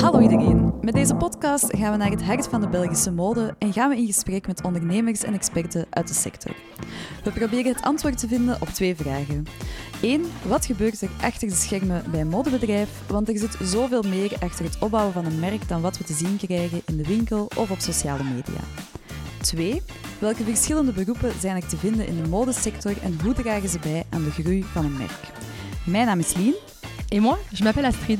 [0.00, 0.72] Hallo iedereen.
[0.80, 3.96] Met deze podcast gaan we naar het hart van de Belgische mode en gaan we
[3.96, 6.54] in gesprek met ondernemers en experten uit de sector.
[7.24, 9.46] We proberen het antwoord te vinden op twee vragen.
[10.02, 12.88] Eén, wat gebeurt er achter de schermen bij een modebedrijf?
[13.08, 16.14] Want er zit zoveel meer achter het opbouwen van een merk dan wat we te
[16.14, 18.60] zien krijgen in de winkel of op sociale media.
[19.40, 19.82] 2.
[20.18, 24.04] Welke verschillende beroepen zijn er te vinden in de modesector en hoe dragen ze bij
[24.10, 25.32] aan de groei van een merk?
[25.86, 26.54] Mijn naam is Lien.
[27.08, 28.18] Et moi, je m'appelle Astrid.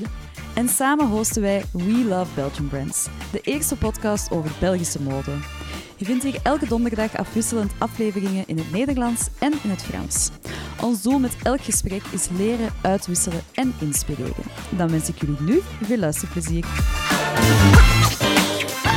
[0.54, 5.32] En samen hosten wij We Love Belgian Brands, de eerste podcast over Belgische mode.
[5.96, 10.30] Je vindt hier elke donderdag afwisselend afleveringen in het Nederlands en in het Frans.
[10.80, 14.44] Ons doel met elk gesprek is leren, uitwisselen en inspireren.
[14.76, 16.64] Dan wens ik jullie nu veel luisterplezier.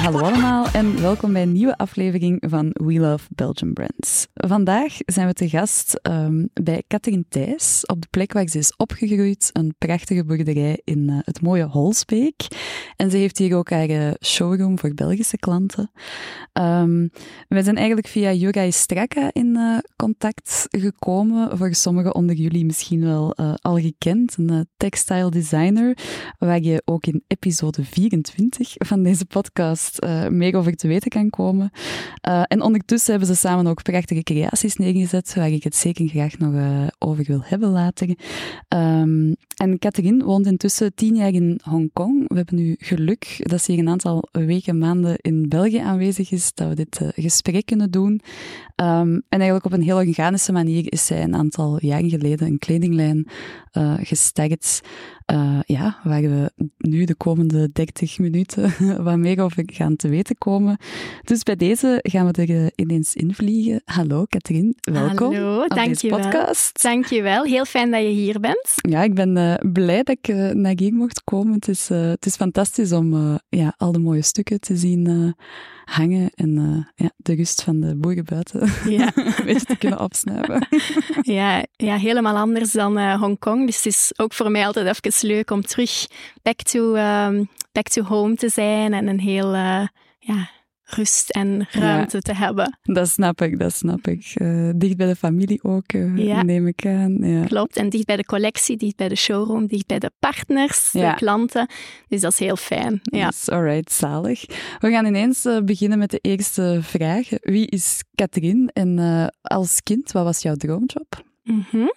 [0.04, 4.28] Hallo allemaal en welkom bij een nieuwe aflevering van We Love Belgian Brands.
[4.34, 8.76] Vandaag zijn we te gast um, bij Catherine Thijs op de plek waar ze is
[8.76, 12.48] opgegroeid, een prachtige boerderij in uh, het mooie Holsbeek.
[12.96, 15.92] En ze heeft hier ook haar uh, showroom voor Belgische klanten.
[16.54, 17.10] Um,
[17.48, 23.02] wij zijn eigenlijk via Juraj Straka in uh, contact gekomen, voor sommigen onder jullie misschien
[23.02, 25.98] wel al gekend, een textile designer,
[26.38, 31.30] waar je ook in episode 24 van deze podcast uh, meer over te weten kan
[31.30, 31.72] komen.
[32.28, 36.38] Uh, en ondertussen hebben ze samen ook prachtige creaties neergezet, waar ik het zeker graag
[36.38, 38.08] nog uh, over wil hebben later.
[38.68, 42.28] Um, en Catherine woont intussen tien jaar in Hongkong.
[42.28, 46.54] We hebben nu geluk dat ze hier een aantal weken, maanden in België aanwezig is,
[46.54, 48.22] dat we dit gesprek kunnen doen.
[48.76, 52.58] Um, en eigenlijk op een heel organische manier is zij een aantal jaren geleden een
[52.58, 53.28] kledinglijn
[54.02, 54.82] gestart.
[55.32, 60.38] Uh, ja, waar we nu de komende 30 minuten wat meer over gaan te weten
[60.38, 60.78] komen.
[61.24, 63.82] Dus bij deze gaan we er uh, ineens invliegen.
[63.86, 66.84] Hallo Katrien, welkom Hallo, op deze podcast.
[66.84, 66.94] Wel.
[66.94, 68.74] Dank je wel, heel fijn dat je hier bent.
[68.76, 71.54] Ja, ik ben uh, blij dat ik naar hier mocht komen.
[71.54, 75.36] Het is, het is fantastisch om ja, al de mooie stukken te zien
[75.86, 79.12] hangen en uh, ja, de rust van de boeren buiten ja.
[79.16, 80.68] een beetje te kunnen opsnuiven.
[81.38, 83.66] ja, ja, helemaal anders dan uh, Hongkong.
[83.66, 86.08] Dus het is ook voor mij altijd even leuk om terug
[86.42, 89.88] back to, um, back to home te zijn en een heel uh,
[90.20, 90.50] ja,
[90.84, 92.78] rust en ruimte ja, te hebben.
[92.82, 94.36] Dat snap ik, dat snap ik.
[94.36, 96.44] Uh, dicht bij de familie ook, uh, ja.
[96.44, 97.18] neem ik aan.
[97.22, 97.46] Ja.
[97.46, 101.14] Klopt, en dicht bij de collectie, dicht bij de showroom, dicht bij de partners, de
[101.16, 101.68] klanten.
[102.08, 103.00] Dus dat is heel fijn.
[103.04, 103.26] Ja.
[103.26, 104.46] Yes, alright, zalig.
[104.80, 107.28] We gaan ineens uh, beginnen met de eerste vraag.
[107.30, 111.32] Wie is Katrien en als kind, wat was jouw droomjob?
[111.44, 111.94] Mm -hmm.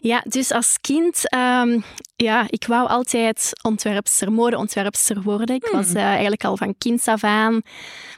[0.00, 1.84] Ja, dus als kind, um,
[2.16, 5.54] ja, ik wou altijd ontwerpster, modeontwerpster worden.
[5.54, 5.78] Ik Hmm.
[5.78, 7.62] was uh, eigenlijk al van kinds af aan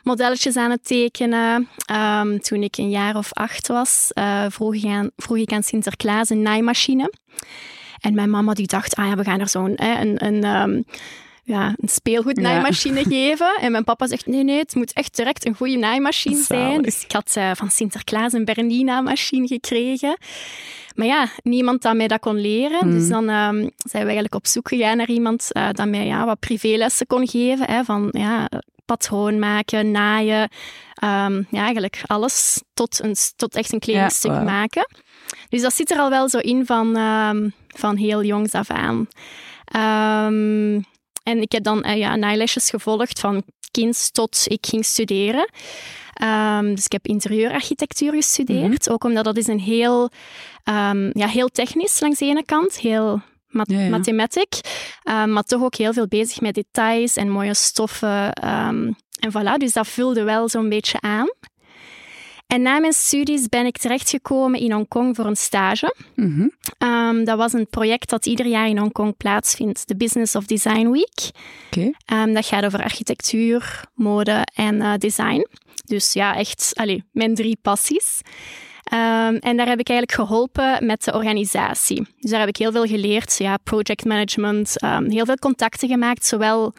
[0.03, 1.69] modelletjes aan het tekenen.
[1.92, 5.62] Um, toen ik een jaar of acht was, uh, vroeg, ik aan, vroeg ik aan
[5.62, 7.12] Sinterklaas een naaimachine.
[8.00, 10.84] En mijn mama die dacht, ah ja, we gaan er zo'n eh, een, een um,
[11.44, 13.05] ja, een speelgoednaaimachine ja.
[13.16, 13.59] geven.
[13.60, 16.47] En mijn papa zegt, nee, nee, het moet echt direct een goede naaimachine Zalig.
[16.47, 16.82] zijn.
[16.82, 20.16] Dus ik had uh, van Sinterklaas een Bernina-machine gekregen.
[20.94, 22.88] Maar ja, niemand dat mij dat kon leren.
[22.88, 22.99] Mm.
[22.99, 26.25] Dus dan um, zijn we eigenlijk op zoek gegaan naar iemand uh, dat mij ja,
[26.25, 27.71] wat privélessen kon geven.
[27.71, 28.49] Hè, van ja,
[28.84, 30.43] patroon maken, naaien.
[31.04, 34.47] Um, ja, eigenlijk alles tot, een, tot echt een kledingstuk ja, wow.
[34.47, 34.87] maken.
[35.49, 39.09] Dus dat zit er al wel zo in van, um, van heel jongs af aan.
[41.24, 45.48] En ik heb dan uh, ja, gevolgd van kind tot ik ging studeren.
[46.22, 48.62] Um, dus ik heb interieurarchitectuur gestudeerd.
[48.62, 48.92] Mm -hmm.
[48.92, 50.10] Ook omdat dat is een heel,
[50.64, 52.78] um, ja, heel technisch langs de ene kant.
[52.78, 53.88] Heel mat ja, ja.
[53.88, 54.54] mathematic.
[55.08, 58.32] Um, maar toch ook heel veel bezig met details en mooie stoffen.
[58.32, 58.96] en
[59.30, 61.28] voilà, dus dat vulde wel zo'n beetje aan.
[62.47, 65.94] En na mijn studies ben ik terechtgekomen in Hongkong voor een stage.
[66.15, 66.88] Mm -hmm.
[66.88, 70.91] um, dat was een project dat ieder jaar in Hongkong plaatsvindt, de Business of Design
[70.91, 71.31] Week.
[71.66, 71.94] Okay.
[72.22, 75.47] Um, dat gaat over architectuur, mode en uh, design.
[75.84, 78.21] Dus ja, echt allee, mijn drie passies.
[78.93, 82.06] Um, en daar heb ik eigenlijk geholpen met de organisatie.
[82.19, 83.38] Dus daar heb ik heel veel geleerd.
[83.38, 84.75] Ja, project management,
[85.09, 86.74] heel veel contacten gemaakt, zowel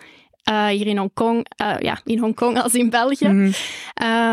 [0.49, 3.27] uh, hier in Hongkong, uh, ja, in Hongkong als in België.
[3.27, 3.51] Mhm.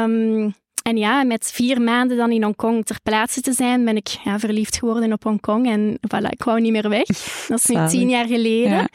[0.06, 4.08] Mm en ja, met vier maanden dan in Hongkong ter plaatse te zijn, ben ik
[4.24, 5.66] ja, verliefd geworden op Hongkong.
[5.68, 7.06] En voilà, ik wou niet meer weg.
[7.48, 8.72] Dat is nu tien jaar geleden.
[8.72, 8.88] Ja.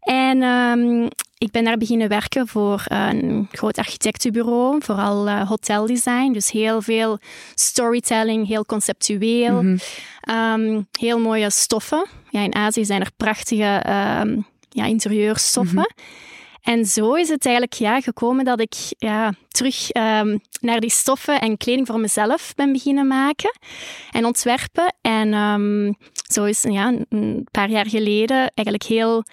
[0.00, 1.08] En um,
[1.38, 6.32] ik ben daar beginnen werken voor een groot architectenbureau, vooral uh, hoteldesign.
[6.32, 7.18] Dus heel veel
[7.54, 9.62] storytelling, heel conceptueel.
[9.62, 9.78] Mhm.
[10.30, 12.06] Um, heel mooie stoffen.
[12.30, 13.82] Ja, in Azië zijn er prachtige
[14.22, 15.74] um, ja, interieurstoffen.
[15.96, 16.04] Mhm.
[16.66, 21.40] En zo is het eigenlijk ja, gekomen dat ik ja, terug um, naar die stoffen
[21.40, 23.58] en kleding voor mezelf ben beginnen maken
[24.10, 24.94] en ontwerpen.
[25.00, 25.96] En um,
[26.30, 29.24] zo is ja, een paar jaar geleden eigenlijk heel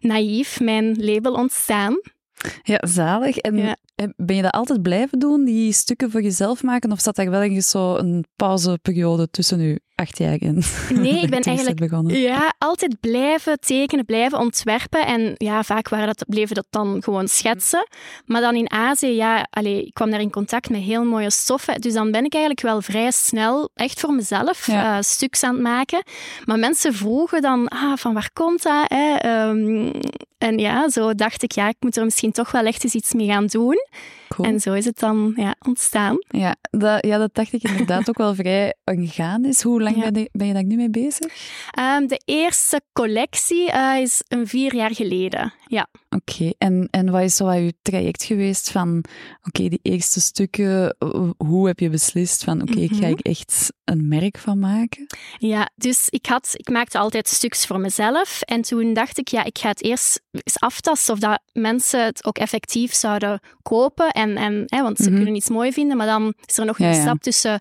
[0.00, 2.00] naïef mijn label ontstaan.
[2.62, 3.36] Ja, zalig.
[3.36, 3.76] En Ja.
[4.16, 6.92] Ben je dat altijd blijven doen, die stukken voor jezelf maken?
[6.92, 10.62] Of zat daar wel ergens zo een pauzeperiode tussen je acht jaar en
[10.94, 12.18] Nee, ik ben eigenlijk begonnen?
[12.18, 15.06] Ja, altijd blijven tekenen, blijven ontwerpen.
[15.06, 17.88] En ja, vaak waren dat, bleven dat dan gewoon schetsen.
[18.24, 21.80] Maar dan in Azië, ja, allee, ik kwam daar in contact met heel mooie stoffen.
[21.80, 24.96] Dus dan ben ik eigenlijk wel vrij snel echt voor mezelf Ja.
[24.96, 26.02] eh, stuks aan het maken.
[26.44, 28.84] Maar mensen vroegen dan, ah, van waar komt dat?
[28.88, 29.14] Hè?
[29.14, 29.90] Ehm,
[30.38, 33.12] en ja, zo dacht ik, ja, ik moet er misschien toch wel echt eens iets
[33.14, 33.85] mee gaan doen.
[34.28, 34.48] Cool.
[34.48, 36.16] En zo is het dan ja, ontstaan.
[36.28, 39.62] Ja, dat, ja, dat dacht ik inderdaad ook wel vrij organisch.
[39.62, 40.10] Hoe lang Ja.
[40.10, 41.32] ben, je, ben je daar nu mee bezig?
[41.70, 45.52] Ehm, de eerste collectie eh, is een vier jaar geleden.
[45.66, 45.86] Ja.
[46.16, 49.04] Oké, en, en wat is zo wat je traject geweest van,
[49.42, 50.96] oké, die eerste stukken,
[51.36, 53.10] hoe heb je beslist van, oké, ik ga Mhm.
[53.10, 55.06] ik echt een merk van maken?
[55.38, 58.40] Ja, dus ik, had, ik maakte altijd stuks voor mezelf.
[58.42, 62.24] En toen dacht ik, ja, ik ga het eerst eens aftasten of dat mensen het
[62.24, 64.10] ook effectief zouden kopen.
[64.10, 65.14] En, en, hè, want ze Mhm.
[65.16, 67.00] kunnen iets mooi vinden, maar dan is er nog Ja, een ja.
[67.00, 67.60] stap tussen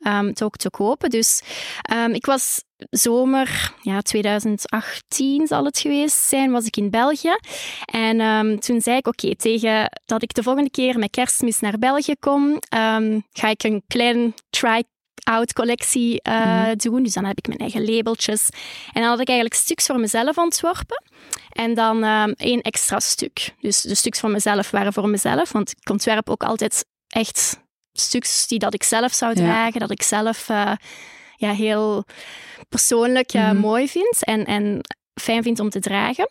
[0.00, 1.10] ehm, het ook te kopen.
[1.10, 1.42] Dus
[1.82, 7.36] ehm, ik was zomer ja, 2018 zal het geweest zijn, was ik in België.
[7.84, 11.78] En ehm, toen zei ik, oké, tegen dat ik de volgende keer met kerstmis naar
[11.78, 14.82] België kom, ehm, ga ik een klein try
[15.22, 16.76] out collectie eh, Mhm.
[16.76, 17.02] doen.
[17.02, 18.48] Dus dan heb ik mijn eigen labeltjes.
[18.92, 21.02] En dan had ik eigenlijk stuks voor mezelf ontworpen.
[21.48, 23.54] En dan ehm, één extra stuk.
[23.60, 25.52] Dus de stuks voor mezelf waren voor mezelf.
[25.52, 27.60] Want ik ontwerp ook altijd echt
[27.92, 29.42] stuks die dat ik zelf zou Ja.
[29.42, 29.80] dragen.
[29.80, 30.72] Dat ik zelf eh,
[31.42, 32.04] ja, heel
[32.68, 33.56] persoonlijk Mhm.
[33.56, 34.24] mooi vind.
[34.24, 34.80] En, en
[35.20, 36.28] fijn vind om te dragen.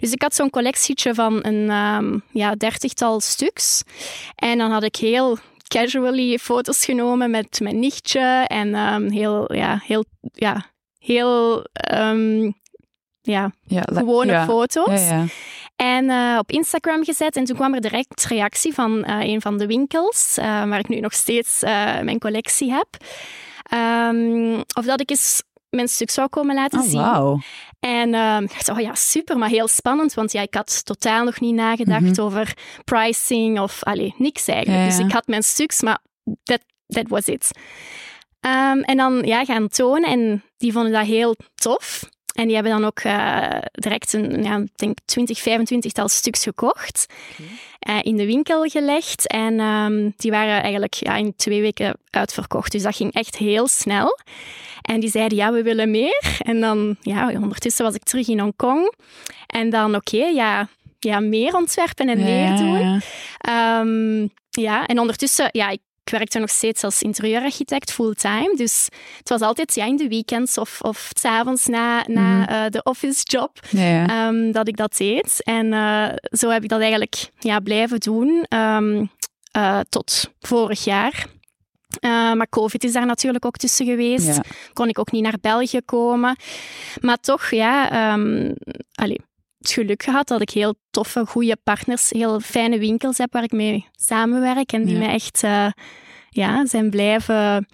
[0.00, 3.82] Dus ik had zo'n collectietje van een ehm, ja, dertigtal stuks.
[4.34, 5.38] En dan had ik heel
[5.68, 10.66] casually foto's genomen met mijn nichtje en ehm, heel, ja, heel, ja,
[10.98, 12.50] heel ehm,
[13.20, 14.44] ja, gewone ja.
[14.44, 15.08] foto's.
[15.08, 15.24] Ja.
[15.76, 17.36] En eh, op Instagram gezet.
[17.36, 20.88] En toen kwam er direct reactie van eh, een van de winkels, eh, waar ik
[20.88, 21.60] nu nog steeds
[22.02, 22.88] mijn collectie heb.
[23.72, 27.00] Ehm, of dat ik eens mijn stuk zou komen laten Oh, zien.
[27.00, 27.38] wauw.
[27.80, 31.24] En ehm, ik dacht, oh ja, super, maar heel spannend, want ja, ik had totaal
[31.24, 32.20] nog niet nagedacht Mhm.
[32.20, 34.78] over pricing of allee, niks eigenlijk.
[34.90, 35.98] Ja, Dus ik had mijn stuks, maar
[36.42, 37.50] that, that was it.
[38.40, 42.02] Ehm, en dan ja, gaan tonen en die vonden dat heel tof.
[42.34, 46.42] En die hebben dan ook eh, direct een, ja, ik denk 20, 25 tal stuks
[46.42, 47.06] gekocht.
[47.82, 49.26] Eh, in de winkel gelegd.
[49.26, 52.72] En ehm, die waren eigenlijk ja, in twee weken uitverkocht.
[52.72, 54.18] Dus dat ging echt heel snel.
[54.82, 56.36] En die zeiden, ja, we willen meer.
[56.38, 58.94] En dan, ja, ondertussen was ik terug in Hongkong.
[59.46, 60.68] En dan, oké, ja,
[60.98, 62.78] ja, meer ontwerpen en Ja, meer ja, doen.
[62.78, 62.98] ja.
[63.38, 68.54] Ehm, ja, en ondertussen, ja, ik werkte nog steeds als interieurarchitect fulltime.
[68.56, 68.88] Dus
[69.18, 72.48] het was altijd ja, in de weekends of, of s'avonds na, na Mhm.
[72.48, 74.06] eh, de office job Ja, ja.
[74.06, 75.42] ehm, dat ik dat deed.
[75.44, 76.08] En eh,
[76.38, 79.04] zo heb ik dat eigenlijk ja, blijven doen ehm,
[79.50, 81.26] eh, tot vorig jaar.
[82.36, 84.26] Maar COVID is daar natuurlijk ook tussen geweest.
[84.26, 84.42] Ja.
[84.72, 86.36] Kon ik ook niet naar België komen.
[87.00, 87.88] Maar toch, ja,
[88.94, 89.20] allee,
[89.62, 93.52] het geluk gehad dat ik heel toffe, goede partners, heel fijne winkels heb waar ik
[93.52, 94.98] mee samenwerk en die Ja.
[94.98, 95.66] mij echt eh,
[96.30, 97.68] ja, zijn blijven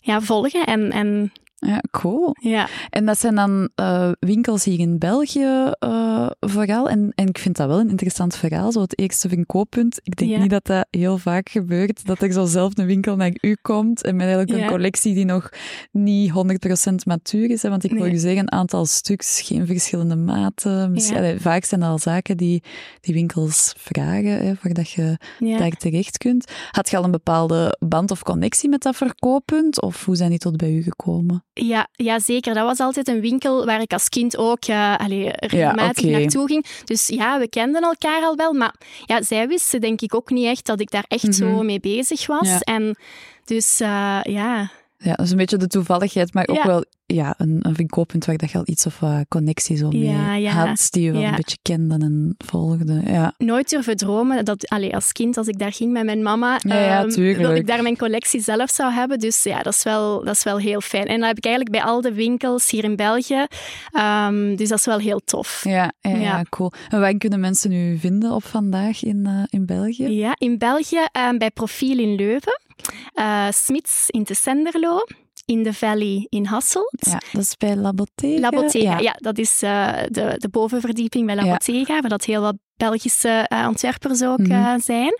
[0.00, 0.66] ja, volgen.
[0.66, 1.32] En, en
[1.66, 2.36] ja, cool.
[2.40, 6.88] ja, En dat zijn dan eh, winkels hier in België eh, vooral.
[6.88, 10.00] En, en ik vind dat wel een interessant verhaal, zo het eerste verkooppunt.
[10.02, 10.38] Ik denk Ja.
[10.38, 14.02] niet dat dat heel vaak gebeurt, dat er zo zelf een winkel naar u komt
[14.04, 14.64] en met eigenlijk Ja.
[14.64, 15.48] een collectie die nog
[15.92, 17.62] niet 100% matuur is.
[17.62, 18.10] Hè, want ik Nee.
[18.10, 20.92] je zeggen, een aantal stuks, geen verschillende maten.
[20.92, 21.22] Misschien, Ja.
[21.22, 22.62] allee, vaak zijn dat al zaken die,
[23.00, 26.52] die winkels vragen, hè, voordat je daar terecht kunt.
[26.70, 29.82] Had je al een bepaalde band of connectie met dat verkooppunt?
[29.82, 31.44] Of hoe zijn die tot bij u gekomen?
[31.54, 32.54] Ja, ja, zeker.
[32.54, 36.66] Dat was altijd een winkel waar ik als kind ook allee, regelmatig naartoe ging.
[36.84, 38.52] Dus ja, we kenden elkaar al wel.
[38.52, 41.64] Maar ja, zij wisten denk ik ook niet echt dat ik daar echt zo Mhm.
[41.66, 42.48] mee bezig was.
[42.48, 42.58] Ja.
[42.60, 42.96] En
[43.44, 47.58] dus eh, ja, Ja, dat is een beetje de toevalligheid, maar ook wel ja, een,
[47.62, 50.50] een verkooppunt waar dat je al iets of wat connectie zo mee Ja, ja.
[50.50, 51.28] had, die je wel Ja.
[51.28, 53.02] een beetje kende en volgde.
[53.06, 56.58] Ja, nooit durven dromen dat allee, als kind, als ik daar ging met mijn mama,
[56.58, 57.42] tuurlijk.
[57.42, 59.18] dat ik daar mijn collectie zelf zou hebben.
[59.18, 61.06] Dus ja, dat is wel, dat is wel heel fijn.
[61.06, 63.46] En dat heb ik eigenlijk bij al de winkels hier in België.
[63.92, 65.60] Ehm, dus dat is wel heel tof.
[65.64, 66.72] ja, ja, cool.
[66.88, 70.08] En waar kunnen mensen u vinden op vandaag in, eh, in België?
[70.08, 72.60] Ja, in België ehm, bij Profiel in Leuven,
[73.14, 74.98] eh Smits in de Senderlo,
[75.44, 76.96] in de Valley in Hasselt.
[76.98, 78.40] Ja, dat is bij La Bottega.
[78.40, 78.98] La Bottega, ja.
[78.98, 79.12] Ja.
[79.16, 82.00] dat is eh, de, de bovenverdieping bij La Ja.
[82.00, 82.56] Waar dat heel wat
[82.88, 84.78] Belgische uh, ontwerpers ook Mhm.
[84.78, 85.18] zijn.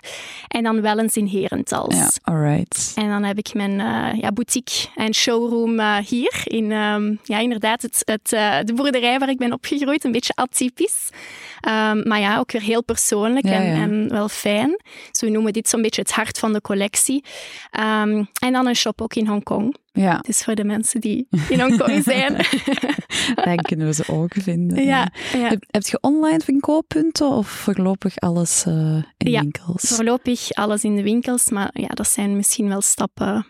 [0.49, 1.95] En dan wel eens in Herentals.
[1.95, 2.93] Ja, alright.
[2.95, 6.41] En dan heb ik mijn eh, ja, boutique en showroom eh, hier.
[6.45, 10.05] In, ehm, ja, inderdaad, het, het, eh, de boerderij waar ik ben opgegroeid.
[10.05, 11.09] Een beetje atypisch.
[11.61, 13.83] Ehm, maar ja, ook weer heel persoonlijk Ja, en, ja.
[13.83, 14.81] en wel fijn.
[15.11, 17.25] Dus we noemen dit zo'n beetje het hart van de collectie.
[17.71, 19.77] Ehm, en dan een shop ook in Hongkong.
[19.95, 22.37] Ja, Dus voor de mensen die in Hongkong zijn.
[23.45, 24.85] daar kunnen we ze ook vinden.
[24.85, 25.39] ja, ja.
[25.49, 29.83] Heb, heb je online verkooppunten of voorlopig alles eh, in Ja, winkels?
[29.83, 33.47] Voorlopig alles in de winkels, maar ja, dat zijn misschien wel stappen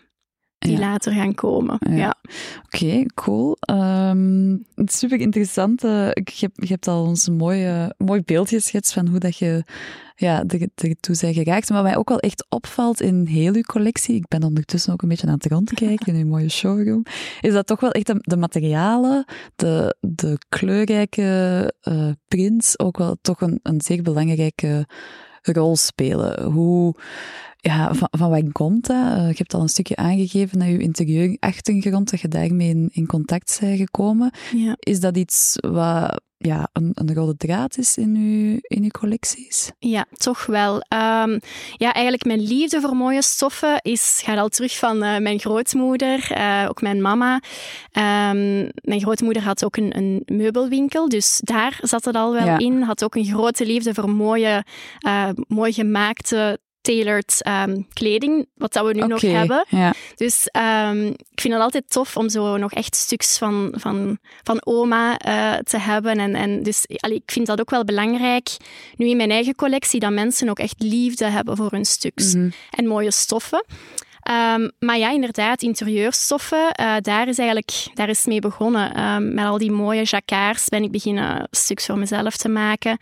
[0.57, 0.79] die Ja.
[0.79, 1.77] later gaan komen.
[1.79, 1.95] Ja.
[1.95, 2.15] Ja.
[2.65, 3.57] Oké, cool.
[3.59, 5.83] Ehm, super interessant.
[5.83, 9.63] eh, je, hebt- je hebt al ons mooie, mooi beeld geschetst van hoe dat je
[10.15, 11.69] ja, er, ertoe bent geraakt.
[11.69, 15.01] Maar wat mij ook wel echt opvalt in heel uw collectie, ik ben ondertussen ook
[15.01, 17.03] een beetje aan het rondkijken in uw mooie showroom,
[17.41, 23.41] is dat toch wel echt de, materialen, de, de kleurrijke eh, prints ook wel toch
[23.41, 24.87] een, een zeer belangrijke
[25.41, 26.43] rol spelen.
[26.43, 26.95] Hoe,
[27.71, 29.17] ja, van, van waar komt dat?
[29.17, 33.05] Eh, je hebt al een stukje aangegeven dat je interieurachtergrond, dat je daarmee in, in
[33.05, 34.31] contact bent gekomen.
[34.55, 34.75] Ja.
[34.79, 39.71] Is dat iets wat ja, een, een rode draad is in uw, in uw collecties?
[39.79, 40.79] Ja, toch wel.
[40.79, 41.39] Ehm,
[41.77, 46.31] ja, eigenlijk mijn liefde voor mooie stoffen is, gaat al terug van eh, mijn grootmoeder,
[46.31, 47.41] eh, ook mijn mama.
[47.91, 52.57] Ehm, mijn grootmoeder had ook een, een meubelwinkel, dus daar zat het al wel Ja.
[52.57, 52.81] in.
[52.81, 54.65] Had ook een grote liefde voor mooie,
[55.47, 59.65] mooi gemaakte, tailored ehm, kleding, wat dat we nu nog hebben.
[59.69, 64.17] Ja, Dus ehm, ik vind het altijd tof om zo nog echt stuks van, van,
[64.43, 66.19] van oma eh, te hebben.
[66.19, 68.49] En, en dus allee, ik vind dat ook wel belangrijk,
[68.95, 72.49] nu in mijn eigen collectie, dat mensen ook echt liefde hebben voor hun stuks mhm.
[72.69, 73.65] en mooie stoffen.
[74.23, 78.93] Ehm, maar ja, inderdaad, interieurstoffen, eh, daar is eigenlijk daar is het mee begonnen.
[78.93, 82.97] Ehm, met al die mooie jacquards ben ik beginnen stuks voor mezelf te maken.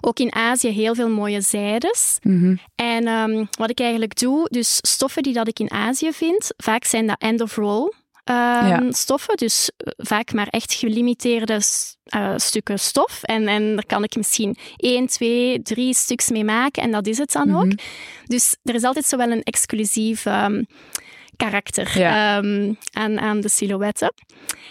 [0.00, 2.18] Ook in Azië heel veel mooie zijdes.
[2.22, 2.56] Mhm.
[2.74, 6.84] En ehm, wat ik eigenlijk doe, dus stoffen die dat ik in Azië vind, vaak
[6.84, 7.92] zijn dat end-of-roll
[8.24, 8.92] ehm, Ja.
[8.92, 9.36] stoffen.
[9.36, 11.60] Dus eh, vaak maar echt gelimiteerde
[12.04, 13.22] eh, stukken stof.
[13.22, 17.18] En, en daar kan ik misschien één, twee, drie stuks mee maken en dat is
[17.18, 17.56] het dan Mhm.
[17.56, 17.72] ook.
[18.26, 20.62] Dus er is altijd zo wel een exclusief ehm,
[21.36, 22.36] karakter Ja.
[22.38, 24.12] ehm, aan, aan de silhouetten.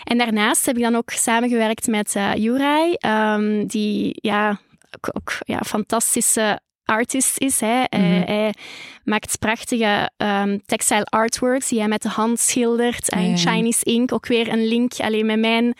[0.03, 4.60] En daarnaast heb ik dan ook samengewerkt met eh Jurai, ehm, die ja,
[4.98, 7.60] ook, ook ja, fantastische artist is.
[7.60, 7.68] Hè.
[7.68, 8.22] Hij, Mhm.
[8.32, 8.54] hij
[9.04, 13.10] maakt prachtige ehm, textile artworks die hij met de hand schildert.
[13.10, 13.38] En ja.
[13.38, 15.74] Chinese ink, ook weer een link alleen met mijn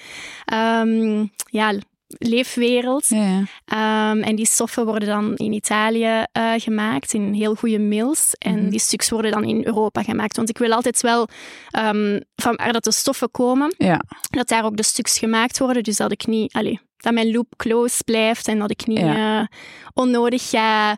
[0.46, 1.74] ehm, ja,
[2.17, 3.08] leefwereld.
[3.08, 3.43] ja.
[3.65, 8.34] Ehm, en die stoffen worden dan in Italië eh, gemaakt, in heel goede mills.
[8.38, 8.70] En Mhm.
[8.70, 10.36] die stuks worden dan in Europa gemaakt.
[10.36, 11.27] Want ik wil altijd wel
[12.36, 13.75] van waar dat de stoffen komen,
[14.29, 15.84] dat daar ook de stuks gemaakt worden.
[15.84, 19.41] Dus dat ik niet, allee, dat mijn loop close blijft en dat ik niet eh,
[19.93, 20.98] onnodig ga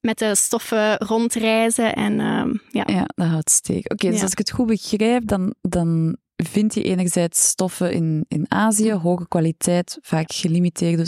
[0.00, 1.94] met de stoffen rondreizen.
[1.94, 2.82] En ehm, ja.
[2.86, 3.92] Ja, dat houdt steek.
[3.92, 4.22] Oké, dus Ja.
[4.22, 9.28] als ik het goed begrijp, dan, dan vind je enerzijds stoffen in, in Azië, hoge
[9.28, 11.06] kwaliteit, vaak gelimiteerde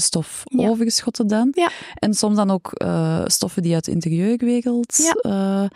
[1.26, 1.48] dan.
[1.50, 1.70] Ja.
[1.94, 5.70] En soms dan ook eh, stoffen die uit de interieurwereld Ja.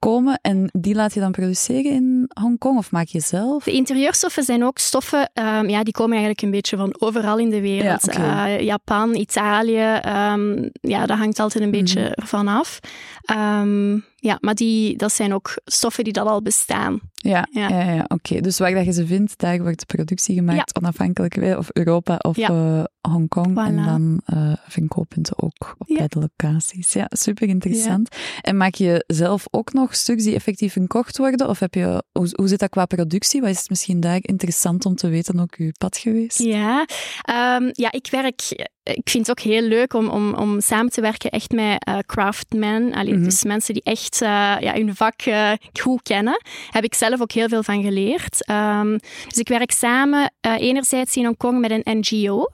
[0.00, 0.38] Komen.
[0.42, 3.64] En die laat je dan produceren in Hongkong of maak je zelf?
[3.64, 7.50] De interieurstoffen zijn ook stoffen, ehm, ja, die komen eigenlijk een beetje van overal in
[7.50, 8.14] de wereld.
[8.14, 8.46] Ja.
[8.48, 12.12] Eh, Japan, Italië, ehm, ja, dat hangt altijd een beetje Mhm.
[12.12, 12.78] ervan af.
[13.24, 17.00] Ehm, ja, maar die, dat zijn ook stoffen die dat al bestaan.
[17.12, 17.68] Ja, ja.
[17.68, 17.92] Ja.
[17.92, 18.40] ja, oké.
[18.40, 22.16] Dus waar dat je ze vindt, daar wordt de productie gemaakt, onafhankelijk, eh, of Europa
[22.16, 23.58] of eh, Hongkong.
[23.58, 26.92] En dan eh verkooppunten ook op beide locaties.
[26.92, 28.16] Ja, super interessant.
[28.40, 31.48] En maak je zelf ook nog stuks die effectief verkocht worden?
[31.48, 33.40] Of heb je, hoe, hoe zit dat qua productie?
[33.40, 36.38] Wat is het misschien daar interessant om te weten, ook uw pad geweest?
[36.38, 36.86] Ja,
[37.22, 38.68] Ehm, ja ik werk...
[38.94, 41.98] Ik vind het ook heel leuk om, om, om samen te werken echt met eh,
[42.06, 42.94] craftsmen.
[42.94, 43.24] Allee, Mhm.
[43.24, 44.28] Dus mensen die echt eh,
[44.60, 46.42] ja, hun vak eh, goed kennen.
[46.70, 48.46] Heb ik zelf ook heel veel van geleerd.
[48.46, 52.46] Ehm, dus ik werk samen enerzijds in Hongkong met een NGO.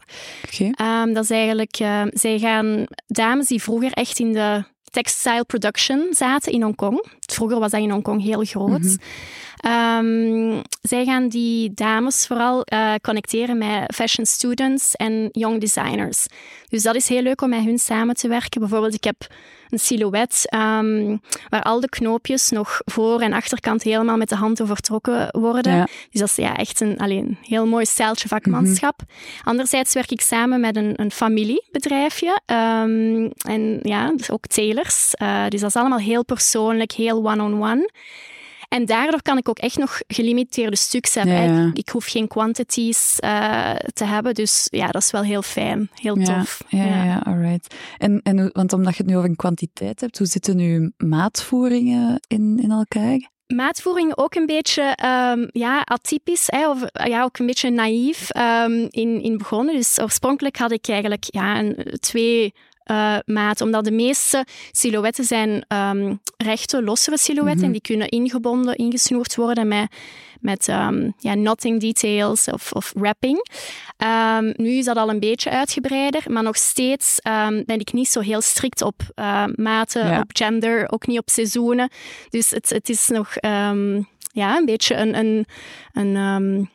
[0.73, 1.77] Ehm, dat is eigenlijk,
[2.11, 4.65] zij gaan dames die vroeger echt in de
[5.03, 7.05] textile production zaten in Hongkong.
[7.21, 8.81] Vroeger was dat in Hongkong heel groot.
[8.81, 8.97] Mhm.
[9.57, 16.27] Ehm, zij gaan die dames vooral eh, connecteren met fashion students en young designers.
[16.69, 18.61] Dus dat is heel leuk om met hun samen te werken.
[18.61, 19.27] Bijvoorbeeld, ik heb
[19.71, 21.17] een silhouet ehm,
[21.49, 25.75] waar al de knoopjes nog voor- en achterkant helemaal met de hand overtrokken worden.
[25.77, 25.87] Ja.
[26.11, 29.01] Dus dat is ja, echt een, alleen, heel mooi stijltje vakmanschap.
[29.45, 32.41] Anderzijds werk ik samen met een, een familiebedrijfje.
[32.47, 35.15] ehm, en ja, dus ook tailors.
[35.15, 37.91] Eh, dus dat is allemaal heel persoonlijk, heel one-on-one.
[38.69, 41.35] En daardoor kan ik ook echt nog gelimiteerde stuks hebben.
[41.35, 41.67] Ja, ja.
[41.67, 45.91] Ik, ik hoef geen quantities eh, te hebben, dus ja, dat is wel heel fijn,
[45.95, 46.63] heel tof.
[46.69, 47.75] Ja, ja, ja, alright.
[47.99, 52.21] En, en, want omdat je het nu over een kwantiteit hebt, hoe zitten nu maatvoeringen
[52.27, 53.35] in, in elkaar?
[53.47, 58.87] Maatvoering ook een beetje ehm, ja, atypisch, hè, of ja, ook een beetje naïef ehm,
[58.91, 59.75] in, in begonnen.
[59.75, 62.55] Dus oorspronkelijk had ik eigenlijk ja, een, twee
[62.87, 67.67] eh, maten, omdat de meeste silhouetten zijn ehm, rechte, lossere silhouetten Mhm.
[67.67, 69.87] en die kunnen ingebonden, ingesnoerd worden met,
[70.41, 73.49] met ehm, ja, knotting details of, of wrapping.
[73.97, 77.19] Ehm, nu is dat al een beetje uitgebreider, maar nog steeds
[77.65, 80.21] ben ik niet zo heel strikt op eh, maten, Ja.
[80.21, 81.91] op gender, ook niet op seizoenen.
[82.29, 83.35] Dus het, het is nog
[84.33, 85.17] ja, een beetje een.
[85.19, 85.47] een,
[85.93, 86.71] een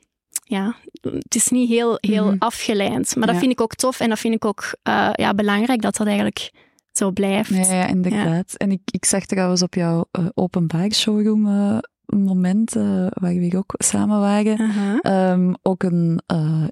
[0.52, 2.36] ja, het is niet heel, heel Mhm.
[2.40, 3.16] afgeleid.
[3.16, 3.40] Maar dat Ja.
[3.42, 6.52] vind ik ook tof en dat vind ik ook eh, ja, belangrijk dat dat eigenlijk
[6.92, 7.50] zo blijft.
[7.50, 8.54] Ja, ja inderdaad.
[8.58, 13.58] En ik, ik zag trouwens op jouw eh, openbaar showroom eh, moment, waar we hier
[13.58, 16.22] ook samen waren, ehm, ook een,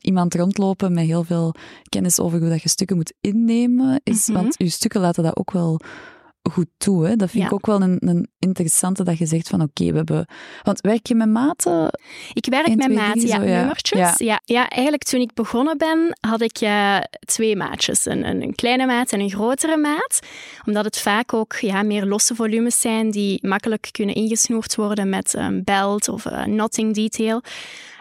[0.01, 1.53] iemand rondlopen met heel veel
[1.89, 4.01] kennis over hoe dat je stukken moet innemen.
[4.03, 4.37] Is, Mhm.
[4.41, 5.79] Want je stukken laten dat ook wel
[6.41, 7.07] goed toe.
[7.07, 7.15] Hè?
[7.15, 10.25] Dat vind ik ook wel een, een interessante dat je zegt van oké, we hebben...
[10.63, 11.99] Want werk je met maten?
[12.33, 13.57] Ik werk 1, met 2, maten, 3, ja, zo, ja.
[13.57, 13.99] nummertjes.
[13.99, 14.13] Ja.
[14.17, 14.41] Ja.
[14.45, 18.05] Ja, eigenlijk toen ik begonnen ben, had ik eh, twee maatjes.
[18.05, 20.19] Een, een, een kleine maat en een grotere maat.
[20.65, 25.33] Omdat het vaak ook ja, meer losse volumes zijn die makkelijk kunnen ingesnoerd worden met
[25.33, 27.41] een belt of een knotting detail.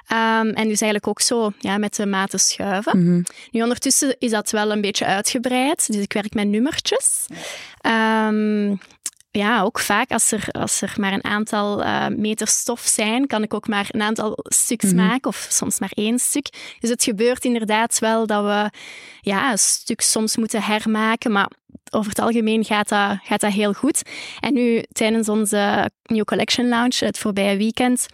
[0.09, 2.99] Ehm, en dus eigenlijk ook zo ja, met de maten schuiven.
[3.05, 3.23] Mhm.
[3.51, 5.87] Nu, ondertussen is dat wel een beetje uitgebreid.
[5.87, 7.27] Dus ik werk met nummertjes.
[7.81, 8.75] Ehm,
[9.31, 13.43] ja, ook vaak als er, als er maar een aantal eh, meter stof zijn, kan
[13.43, 14.95] ik ook maar een aantal stuks Mhm.
[14.97, 16.49] maken, of soms maar één stuk.
[16.79, 18.71] Dus het gebeurt inderdaad wel dat we
[19.21, 21.51] ja, een stuk soms moeten hermaken, maar
[21.91, 24.03] over het algemeen gaat dat, gaat dat heel goed.
[24.41, 28.07] En nu, tijdens onze New Collection Launch, het voorbije weekend,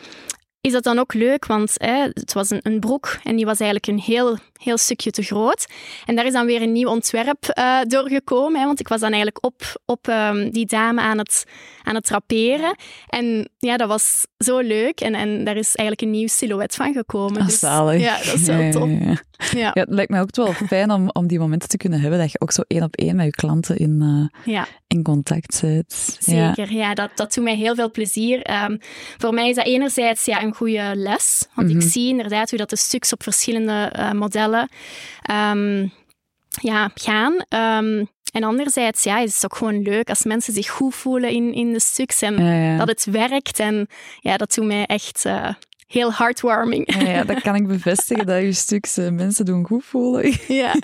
[0.65, 3.61] is dat dan ook leuk, want hè, het was een, een broek en die was
[3.61, 5.67] eigenlijk een heel, heel stukje te groot.
[6.05, 9.13] En daar is dan weer een nieuw ontwerp eh, doorgekomen, hè, want ik was dan
[9.13, 11.45] eigenlijk op, op ehm, die dame aan het,
[11.83, 12.77] aan het traperen.
[13.09, 16.93] En ja, dat was zo leuk en, en daar is eigenlijk een nieuw silhouet van
[16.93, 17.41] gekomen.
[17.41, 17.61] Ah, Dus.
[18.01, 18.89] Ja, dat is wel Ja, ja, top.
[19.01, 19.21] ja.
[19.37, 22.19] Ja, Ja, het lijkt mij ook wel fijn om, om die momenten te kunnen hebben,
[22.19, 24.67] dat je ook zo één op één met je klanten in, eh, ja.
[24.87, 26.17] in contact zit.
[26.21, 28.43] Zeker, ja, dat, dat doet mij heel veel plezier.
[28.43, 28.77] Ehm,
[29.19, 31.77] voor mij is dat enerzijds ja, een goede les, want Mhm.
[31.77, 34.69] ik zie inderdaad hoe dat de stuks op verschillende eh, modellen
[35.23, 35.89] ehm,
[36.61, 37.37] ja, gaan.
[37.49, 41.53] Ehm, en anderzijds ja, is het ook gewoon leuk als mensen zich goed voelen in,
[41.55, 43.59] in de stuks en dat het werkt.
[43.59, 43.87] En
[44.21, 45.49] ja, dat doet mij echt eh,
[45.87, 46.95] heel heartwarming.
[46.95, 50.33] Ja, ja, dat kan ik bevestigen, dat je stuks eh, mensen doen goed voelen.
[50.63, 50.75] ja,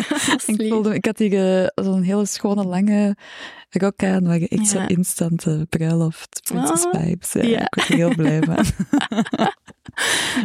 [0.46, 3.16] ik, voelde, ik had hier eh, zo'n hele schone, lange
[3.70, 4.88] rok aan, waar je echt zo Ja.
[4.88, 7.32] instant eh, bruiloft, princess Oh, vibes.
[7.32, 7.60] Ja, ja.
[7.60, 8.64] Ik word er heel blij van.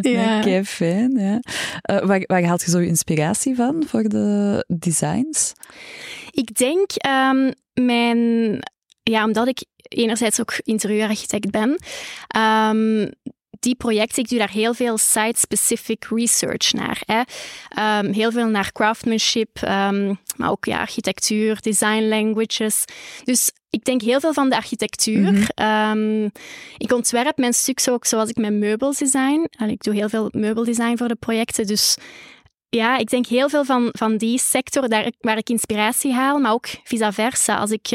[0.02, 0.38] Ja.
[0.40, 1.12] Oké, fijn.
[1.20, 1.40] Ja.
[1.82, 5.54] Eh, waar, waar haalt je zo je inspiratie van voor de designs?
[6.32, 8.60] Ik denk ehm, mijn...
[9.04, 11.80] Ja, omdat ik enerzijds ook interieurarchitect ben,
[12.28, 13.12] ehm,
[13.66, 17.02] die projecten, ik doe daar heel veel site-specific research naar.
[17.06, 17.22] Hè.
[17.70, 22.86] Ehm, heel veel naar craftsmanship, ehm, maar ook ja, architectuur, design languages.
[23.24, 25.32] Dus ik denk heel veel van de architectuur.
[25.32, 25.46] Mhm.
[25.56, 26.24] Ehm,
[26.78, 29.50] ik ontwerp mijn stuks ook zoals ik mijn meubels design.
[29.68, 31.98] Ik doe heel veel meubeldesign voor de projecten, dus
[32.70, 36.52] ja, ik denk heel veel van, van die sector daar, waar ik inspiratie haal, maar
[36.52, 37.58] ook vice versa.
[37.58, 37.90] Als ik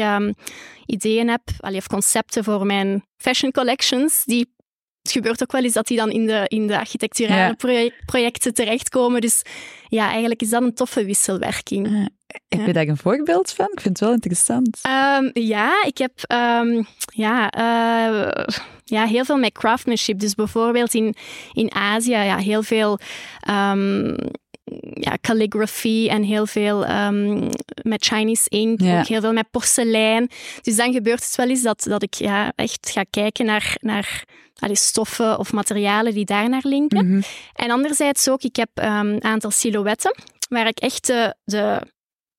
[0.85, 4.53] ideeën heb, allee, of concepten voor mijn fashion collections, die,
[5.01, 7.89] het gebeurt ook wel eens dat die dan in de, in de architecturale Ja.
[8.05, 9.21] projecten terechtkomen.
[9.21, 9.41] Dus
[9.87, 11.85] ja, eigenlijk is dat een toffe wisselwerking.
[11.87, 11.93] Eh,
[12.47, 12.65] heb Ja.
[12.65, 13.65] je daar een voorbeeld van?
[13.65, 14.79] Ik vind het wel interessant.
[14.81, 16.83] Ehm, ja, ik heb ehm,
[17.13, 18.45] ja, eh,
[18.83, 20.19] ja, heel veel met craftsmanship.
[20.19, 21.15] Dus bijvoorbeeld in,
[21.53, 22.99] in Azië, ja, heel veel
[23.39, 24.15] ehm,
[24.93, 27.49] ja, calligraphy en heel veel ehm,
[27.83, 28.99] met Chinese ink, Ja.
[28.99, 30.29] ook heel veel met porselein.
[30.61, 34.23] Dus dan gebeurt het wel eens dat, dat ik ja, echt ga kijken naar, naar
[34.59, 37.07] allee, stoffen of materialen die daar naar linken.
[37.07, 37.21] Mhm.
[37.53, 40.15] En anderzijds ook, ik heb ehm, een aantal silhouetten
[40.49, 41.81] waar ik echt de, de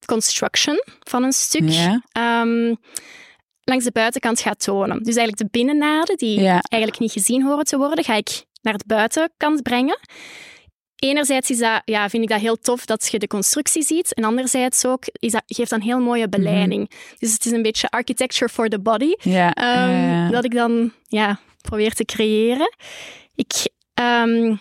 [0.07, 2.03] construction van een stuk Ja.
[2.13, 2.75] ehm,
[3.65, 4.97] langs de buitenkant ga tonen.
[5.03, 8.85] Dus eigenlijk de binnennaden, die eigenlijk niet gezien horen te worden, ga ik naar de
[8.87, 9.99] buitenkant brengen.
[11.03, 14.15] Enerzijds is dat, ja, vind ik dat heel tof dat je de constructie ziet.
[14.15, 16.91] En anderzijds ook, is dat, geeft dat een heel mooie beleiding.
[17.19, 19.15] Dus het is een beetje architecture for the body.
[19.19, 19.53] Ja.
[19.53, 20.31] Ehm, ja, ja.
[20.31, 22.75] Dat ik dan ja, probeer te creëren.
[23.35, 23.53] Ik
[23.95, 24.57] ehm,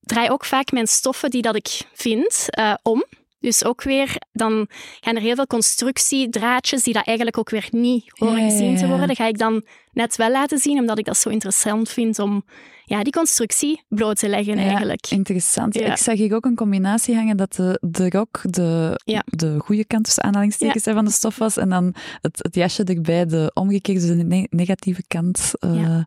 [0.00, 3.04] draai ook vaak mijn stoffen die dat ik vind eh, om.
[3.40, 4.68] Dus ook weer, dan
[5.00, 9.08] gaan er heel veel constructiedraadjes die dat eigenlijk ook weer niet horen gezien te worden.
[9.08, 12.44] Dat ga ik dan net wel laten zien, omdat ik dat zo interessant vind om
[12.88, 15.06] ja, die constructie bloot te leggen eigenlijk.
[15.06, 15.76] Interessant.
[15.76, 20.04] Ik zag hier ook een combinatie hangen dat de, de rok de, de goede kant
[20.04, 24.16] tussen aanhalingstekens van de stof was en dan het, het jasje erbij de omgekeerde, dus
[24.16, 25.98] de negatieve kant uh,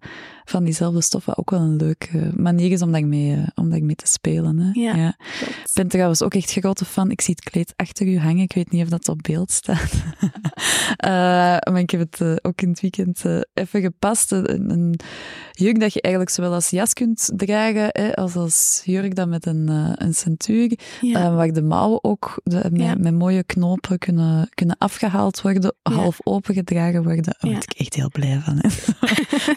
[0.51, 3.95] van diezelfde stof, wat ook wel een leuke manier is om daarmee, uh, om daarmee
[3.95, 4.57] te spelen.
[4.57, 4.69] Hè.
[4.73, 7.11] Ja, Ik ben trouwens ook echt grote fan.
[7.11, 8.43] Ik zie het kleed achter u hangen.
[8.43, 9.93] Ik weet niet of dat op beeld staat.
[10.21, 10.29] uh,
[11.71, 14.31] maar ik heb het ook in het weekend even gepast.
[14.31, 14.99] Een, een
[15.51, 19.45] jurk dat je eigenlijk zowel als jas kunt dragen, hè, als als jurk dan met
[19.45, 21.33] een, een centuur, ja.
[21.33, 26.53] waar de mouwen ook de, met, met, mooie knopen kunnen, kunnen afgehaald worden, half open
[26.53, 27.23] gedragen worden.
[27.23, 28.61] Daar word ik echt heel blij van.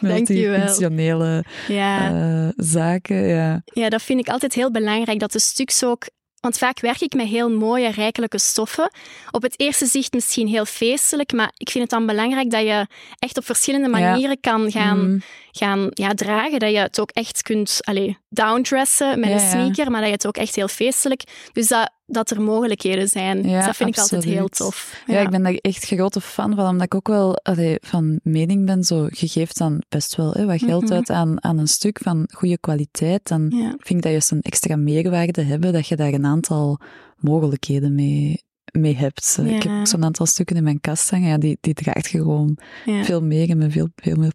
[0.08, 0.83] Dank je wel.
[0.84, 3.26] Functionele uh, zaken.
[3.26, 3.62] Ja.
[3.64, 6.06] ja, dat vind ik altijd heel belangrijk, dat de stuks ook
[6.44, 8.90] want vaak werk ik met heel mooie, rijkelijke stoffen.
[9.30, 12.86] Op het eerste zicht misschien heel feestelijk, maar ik vind het dan belangrijk dat je
[13.18, 15.22] echt op verschillende manieren kan gaan, mm.
[15.50, 16.58] gaan ja, dragen.
[16.58, 20.26] Dat je het ook echt kunt allez, downdressen met een sneaker, maar dat je het
[20.26, 21.22] ook echt heel feestelijk.
[21.52, 23.42] Dus dat, dat er mogelijkheden zijn.
[23.42, 25.02] Dus dat vind ik altijd heel tof.
[25.06, 25.20] Ja.
[25.20, 28.84] ik ben daar echt grote fan van, omdat ik ook wel allee, van mening ben,
[28.84, 30.92] zo, je geeft dan best wel hè, wat geld mhm.
[30.92, 34.76] uit aan, aan een stuk van goede kwaliteit, dan vind ik dat juist een extra
[34.76, 36.80] meerwaarde hebben, dat je daar een aantal
[37.16, 38.42] mogelijkheden mee,
[38.78, 39.38] mee hebt.
[39.44, 43.22] Ik heb zo'n aantal stukken in mijn kast hangen, ja, die, die draagt gewoon veel
[43.22, 44.32] meer en met veel, veel meer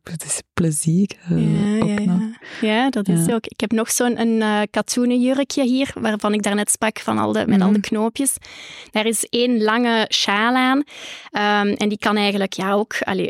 [0.54, 2.22] plezier uh, ja, ook nog.
[2.62, 3.46] Ja, dat is ook.
[3.46, 7.32] Ik heb nog zo'n een uh, katoenen jurkje hier, waarvan ik daarnet sprak van al
[7.32, 7.88] de, met al de mhm.
[7.88, 8.36] knoopjes.
[8.92, 12.96] Daar is één lange sjaal aan um, en die kan eigenlijk ja, ook...
[13.00, 13.30] Allee,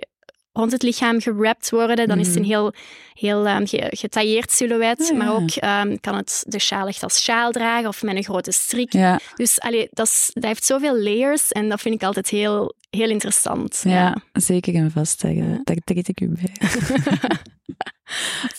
[0.59, 2.07] rond het lichaam gewrapt worden.
[2.07, 2.51] Dan is het een mhm.
[2.51, 2.73] heel,
[3.13, 5.13] heel um, getailleerd silhouet.
[5.17, 8.51] Maar ook um, kan het de sjaal echt als sjaal dragen of met een grote
[8.51, 8.93] strik.
[8.93, 9.19] Ja.
[9.35, 13.81] Dus allee, dat, dat heeft zoveel layers en dat vind ik altijd heel, heel interessant.
[13.83, 15.21] Ja, zeker en vast.
[15.21, 16.69] Daar, daar trek ik u bij.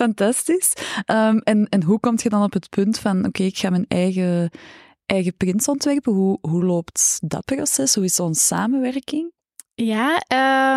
[0.02, 0.72] Fantastisch.
[1.06, 3.84] Um, en, en hoe kom je dan op het punt van, oké, ik ga mijn
[3.88, 4.50] eigen,
[5.06, 6.12] eigen prints ontwerpen.
[6.12, 7.94] Hoe, hoe loopt dat proces?
[7.94, 9.32] Hoe is zo'n samenwerking?
[9.82, 10.22] Ja,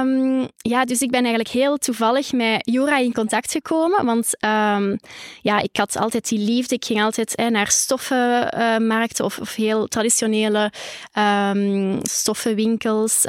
[0.02, 4.06] um, ja, dus ik ben eigenlijk heel toevallig met Jura in contact gekomen.
[4.06, 5.00] Want um,
[5.42, 6.76] ja, ik had altijd die liefde.
[6.76, 10.72] Ik ging altijd eh, naar stoffenmarkten uh, of, of, heel traditionele
[11.18, 13.22] um, stoffenwinkels.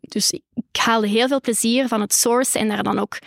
[0.00, 0.42] dus ik
[0.72, 3.18] haalde heel veel plezier van het sourcen en daar dan ook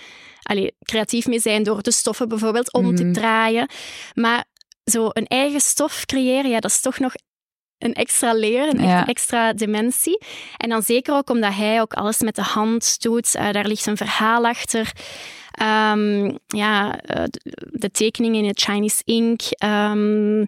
[0.44, 3.14] allee, creatief mee zijn door de stoffen bijvoorbeeld om te mhm.
[3.14, 3.70] draaien.
[4.14, 4.46] Maar
[4.86, 7.14] zo een eigen stof creëren, ja, dat is toch nog
[7.84, 10.18] een extra leer, een extra dimensie.
[10.58, 13.36] En dan zeker ook omdat hij ook alles met de hand doet.
[13.36, 14.92] Uh, daar ligt een verhaal achter.
[15.62, 17.24] Um, ja, uh,
[17.72, 19.42] de tekeningen in het Chinese ink.
[19.66, 20.48] Um,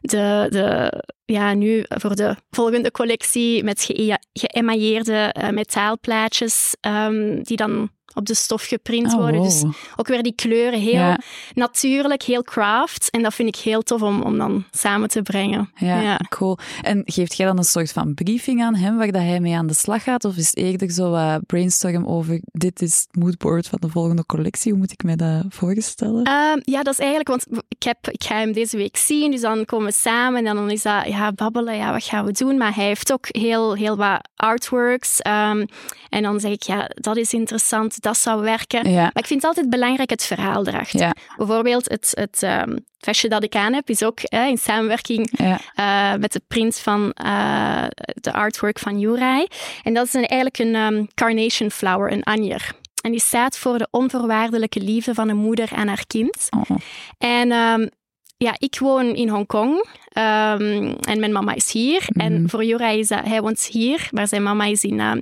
[0.00, 7.56] de, de, ja, nu voor de volgende collectie met ge geëmailleerde uh, metaalplaatjes, um, die
[7.56, 9.42] dan op de stof geprint oh, worden.
[9.42, 9.64] Dus
[9.96, 11.16] ook weer die kleuren heel
[11.54, 13.10] natuurlijk, heel craft.
[13.10, 15.70] En dat vind ik heel tof om, om dan samen te brengen.
[15.74, 16.58] Ja, cool.
[16.82, 19.66] En geeft jij dan een soort van briefing aan hem waar dat hij mee aan
[19.66, 20.24] de slag gaat?
[20.24, 24.26] Of is het eerder zo wat brainstorm over dit is het moodboard van de volgende
[24.26, 24.70] collectie?
[24.70, 26.24] Hoe moet ik mij dat voorstellen?
[26.24, 29.40] Ehm, ja, dat is eigenlijk, want ik, heb, ik ga hem deze week zien, dus
[29.40, 32.56] dan komen we samen en dan is dat, ja, babbelen, ja, wat gaan we doen?
[32.56, 35.20] Maar hij heeft ook heel, heel wat artworks.
[35.26, 35.66] Um,
[36.08, 38.92] en dan zeg ik, ja, dat is interessant, dat zou werken.
[38.92, 41.16] Maar ik vind het altijd belangrijk het verhaal erachter.
[41.36, 46.32] Bijvoorbeeld het, het um, vestje dat ik aan heb, is ook in samenwerking uh, met
[46.32, 49.46] de print van uh, de artwork van Jurai.
[49.82, 52.72] En dat is een, eigenlijk een um, carnation flower, een anjer.
[53.02, 56.48] En die staat voor de onvoorwaardelijke liefde van een moeder aan haar kind.
[56.50, 56.76] Oh.
[57.18, 57.90] En um,
[58.36, 62.04] ja, ik woon in Hongkong um, en mijn mama is hier.
[62.08, 62.48] En mhm.
[62.48, 65.12] voor Jurai is dat, hij woont hier, maar zijn mama is in uh,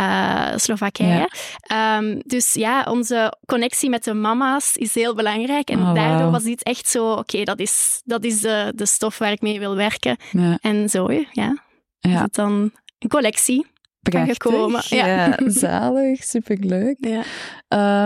[0.00, 1.30] uh, Slowakije.
[1.72, 5.70] Um, dus ja, onze connectie met de mama's is heel belangrijk.
[5.70, 9.18] En oh, daardoor was dit echt zo, oké, dat is, dat is de, de stof
[9.18, 10.16] waar ik mee wil werken.
[10.30, 10.58] Ja.
[10.60, 11.26] En zo, ja.
[11.32, 11.58] ja.
[12.00, 13.66] Is het dan een collectie.
[14.10, 14.82] Gekomen.
[14.88, 15.06] Ja.
[15.06, 15.38] ja.
[15.50, 16.96] zalig, superleuk.
[16.98, 17.22] Ja.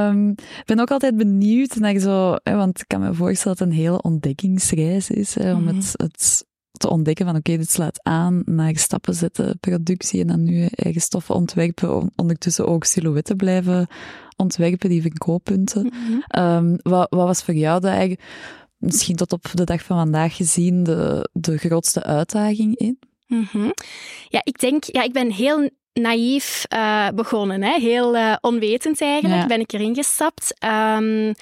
[0.08, 3.66] Um, ik ben ook altijd benieuwd naar zo, hè, want ik kan me voorstellen dat
[3.66, 5.74] het een hele ontdekkingsreis is, hè, om mhm.
[5.76, 10.44] het, het te ontdekken van oké, dit slaat aan, naar stappen zetten, productie en dan
[10.44, 13.86] nu eigen stoffen ontwerpen, ondertussen ook silhouetten blijven
[14.36, 15.82] ontwerpen, die verkooppunten.
[15.82, 18.16] Mm um, wat, wat was voor jou de eigen,
[18.76, 22.98] misschien tot op de dag van vandaag gezien, de, de grootste uitdaging in?
[23.26, 23.74] Mm -hmm.
[24.28, 27.78] Ja, ik denk, ja, ik ben heel naïef uh, begonnen, hè?
[27.80, 30.54] heel uh, onwetend eigenlijk, ben ik erin gestapt.
[30.96, 31.34] Um,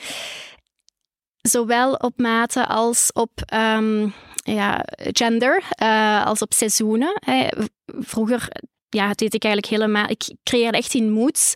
[1.40, 7.18] zowel op mate als op um, ja, gender uh, als op seizoenen.
[7.24, 7.48] Hè.
[7.86, 8.48] Vroeger
[8.88, 10.08] ja, deed ik eigenlijk helemaal...
[10.08, 11.52] Ik creëerde echt in moods.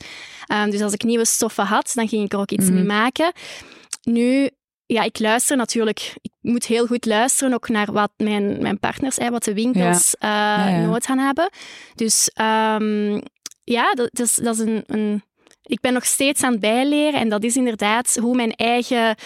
[0.52, 2.74] Um, dus als ik nieuwe stoffen had, dan ging ik er ook iets mm.
[2.74, 3.32] mee maken.
[4.02, 4.50] Nu
[4.92, 6.14] ja, ik luister natuurlijk.
[6.20, 10.16] Ik moet heel goed luisteren ook naar wat mijn, mijn partners, hè, wat de winkels
[10.18, 10.66] ja.
[10.66, 11.50] Uh, ja, nood gaan hebben.
[11.94, 13.22] Dus um,
[13.64, 15.22] ja, dat, dat, is, dat is een, een
[15.62, 19.16] ik ben nog steeds aan het bijleren en dat is inderdaad hoe mijn eigen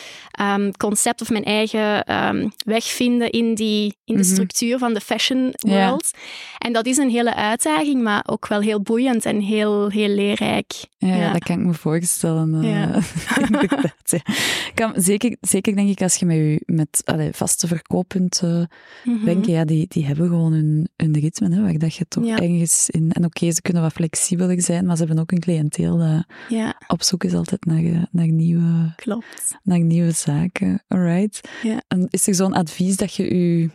[0.40, 4.32] um, concept of mijn eigen um, weg vinden in, die, in de mhm.
[4.32, 6.10] structuur van de fashion world.
[6.58, 10.72] En dat is een hele uitdaging, maar ook wel heel boeiend en heel, heel leerrijk.
[10.98, 11.32] Ja, ja.
[11.32, 12.64] dat kan ik me voorstellen.
[12.64, 13.00] Uh, ja.
[14.74, 18.68] kan, zeker, zeker denk ik als je met je met allee, vaste verkooppunten
[19.04, 19.44] mm -hmm.
[19.44, 23.12] ja, die, die hebben gewoon hun, hun ritme, hè, waar dat je toch ergens in...
[23.12, 26.80] En oké, ze kunnen wat flexibeler zijn, maar ze hebben ook een cliënteel dat ja.
[26.86, 29.56] op zoek is altijd naar, eh, naar, nieuwe, Klopt.
[29.62, 30.82] naar nieuwe zaken.
[30.88, 31.48] Alright.
[31.62, 31.82] Ja.
[31.88, 33.70] En is er zo'n advies dat je je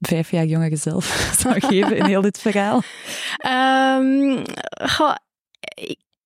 [0.00, 1.04] vijf jaar jongere zelf
[1.40, 2.82] zou geven in heel dit verhaal?
[3.98, 4.42] Um,
[4.94, 5.14] goh,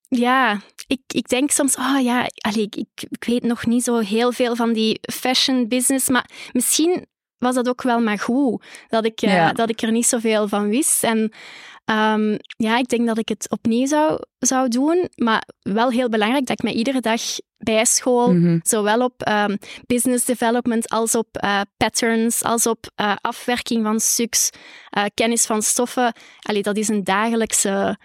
[0.09, 4.33] ja, ik, ik denk soms, oh ja, allee, ik, ik weet nog niet zo heel
[4.33, 7.07] veel van die fashion business, maar misschien
[7.38, 10.69] was dat ook wel maar goed dat ik, uh, dat ik er niet zoveel van
[10.69, 11.05] wist.
[11.05, 11.33] En
[11.90, 16.46] Um, ja, ik denk dat ik het opnieuw zou, zou doen, maar wel heel belangrijk
[16.46, 17.20] dat ik mij iedere dag
[17.59, 23.85] bijschool, mm zowel op um, business development als op uh, patterns, als op uh, afwerking
[23.85, 24.51] van stuks,
[24.99, 26.12] uh, kennis van stoffen.
[26.40, 27.99] Allee, dat is een dagelijkse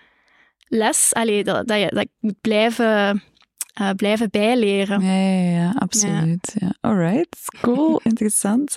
[0.67, 1.13] les.
[1.13, 3.23] Allee, dat, dat, je, dat ik moet blijven
[3.81, 5.01] uh, blijven bijleren.
[5.01, 6.55] Ja, ja, ja absoluut.
[6.59, 6.73] Ja.
[6.79, 8.75] Alright, cool, interessant.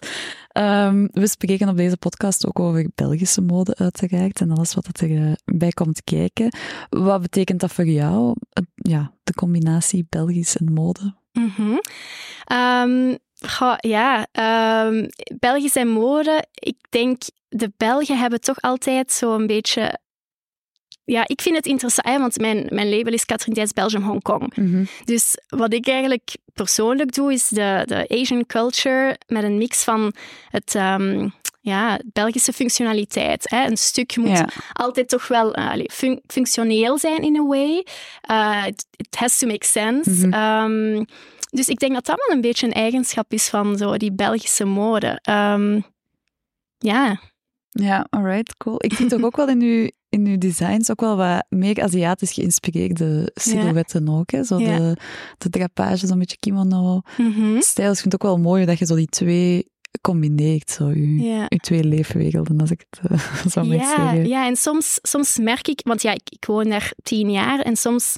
[0.58, 5.36] Um, we spreken op deze podcast ook over Belgische mode uiteraard en alles wat erbij
[5.44, 6.56] bij komt kijken.
[6.88, 8.36] Wat betekent dat voor jou,
[8.74, 11.14] ja, de combinatie Belgisch en mode?
[11.32, 11.80] Mm -hmm.
[12.58, 14.26] um, goh, ja,
[14.86, 16.44] um, Belgisch en mode.
[16.54, 19.98] Ik denk, de Belgen hebben toch altijd zo'n beetje
[21.04, 24.56] ja, ik vind het interessant, want mijn, mijn label is Catherine Dijs Belgium Hongkong.
[24.56, 29.84] Mm Dus wat ik eigenlijk persoonlijk doe, is de, de Asian culture met een mix
[29.84, 30.14] van
[30.48, 30.74] het...
[30.74, 33.50] Um, ja, Belgische functionaliteit.
[33.50, 33.66] Hè.
[33.66, 37.86] Een stuk moet altijd toch wel uh, fun functioneel zijn in a way.
[38.30, 40.10] Uh, it, has to make sense.
[40.10, 40.96] Mm -hmm.
[40.96, 41.06] um,
[41.50, 44.64] dus ik denk dat dat wel een beetje een eigenschap is van zo die Belgische
[44.64, 45.20] mode.
[45.30, 45.84] Um,
[46.78, 47.20] ja.
[47.74, 48.76] Ja, alright, cool.
[48.78, 52.32] Ik zie toch ook wel in uw, in uw designs ook wel wat meer Aziatisch
[52.32, 54.30] geïnspireerde silhouetten ook.
[54.30, 54.44] Hè?
[54.44, 54.96] Zo de,
[55.38, 57.88] de drapage, zo'n beetje kimono-stijl.
[57.88, 61.46] Mm Ik vind het ook wel mooi dat je zo die twee combineert, zo je,
[61.48, 63.18] je twee leefwerelden, als ik het uh,
[63.52, 64.26] zou ja, zeggen.
[64.26, 67.76] Ja, en soms, soms merk ik, want ja, ik, ik woon daar tien jaar en
[67.76, 68.16] soms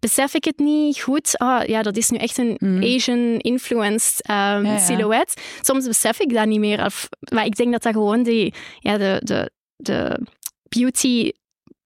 [0.00, 1.40] besef ik het niet goed.
[1.40, 2.82] Oh, ja, dat is nu echt een mm.
[2.82, 5.40] Asian-influenced um, silhouet.
[5.60, 6.84] Soms besef ik dat niet meer.
[6.84, 10.20] Of, maar ik denk dat dat gewoon die, ja, de, de, de
[10.68, 11.30] beauty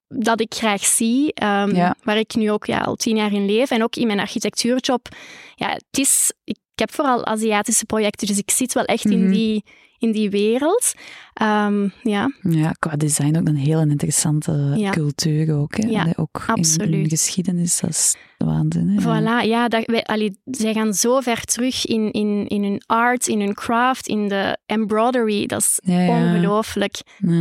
[0.09, 3.71] dat ik graag zie, um, waar ik nu ook ja, al tien jaar in leef
[3.71, 5.09] en ook in mijn architectuurjob.
[5.55, 9.33] Ja, het is, ik heb vooral Aziatische projecten, dus ik zit wel echt in, mhm.
[9.33, 9.65] die,
[9.99, 10.95] in die wereld.
[11.43, 12.33] Um, ja.
[12.41, 14.91] ja, qua design ook een heel interessante ja.
[14.91, 15.77] cultuur ook.
[15.77, 15.89] Hè?
[15.89, 16.93] Ja, ook absoluut.
[16.93, 18.89] In, in geschiedenis, dat is waanzin.
[18.89, 19.01] Hè?
[19.03, 23.27] Voilà, ja, dat, wij, allee, zij gaan zo ver terug in, in, in hun art,
[23.27, 25.47] in hun craft, in de embroidery.
[25.47, 27.01] Dat is ongelooflijk.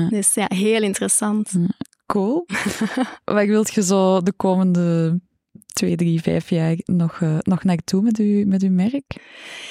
[0.10, 1.52] Dus ja, heel interessant.
[2.06, 2.46] Cool.
[3.26, 5.20] Wat wilt je zo de komende
[5.78, 9.16] twee, drie, vijf jaar nog, uh, nog naartoe met, u, met uw merk?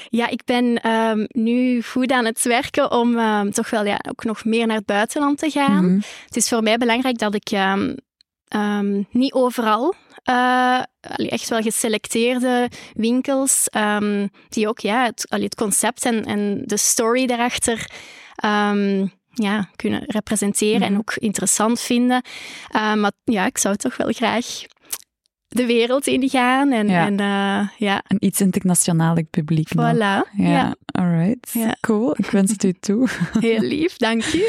[0.08, 4.24] Ja, ik ben um, nu goed aan het werken om um, toch wel ja, ook
[4.24, 5.84] nog meer naar het buitenland te gaan.
[5.84, 6.02] Mm -hmm.
[6.24, 9.94] Het is voor mij belangrijk dat ik um, niet overal
[10.30, 10.82] uh,
[11.16, 13.68] echt wel geselecteerde winkels
[14.48, 17.90] die ook ja, het, het concept en, en de story daarachter
[19.42, 20.98] ja, kunnen representeren en mhm.
[20.98, 22.22] ook interessant vinden.
[22.74, 24.46] Uh, maar ja, ik zou toch wel graag
[25.48, 26.72] de wereld ingaan.
[26.72, 27.06] En, ja.
[27.06, 28.02] En, uh, ja.
[28.08, 29.68] Een iets internationaal publiek.
[29.74, 29.78] Voilà.
[29.78, 30.76] Ja, ja.
[30.86, 31.50] alright.
[31.52, 31.76] Ja.
[31.80, 33.08] Cool, ik wens het u toe.
[33.40, 34.42] Heel lief, dank u.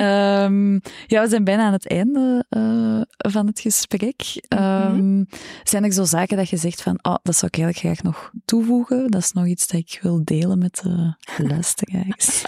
[0.00, 0.80] um,
[1.12, 4.22] ja, we zijn bijna aan het einde uh, van het gesprek.
[4.48, 5.26] Um,
[5.64, 8.30] Zijn er zo zaken dat je zegt van, oh, dat zou ik eigenlijk graag nog
[8.44, 9.10] toevoegen?
[9.10, 11.14] Dat is nog iets dat ik wil delen met de
[11.48, 12.44] luisteraars.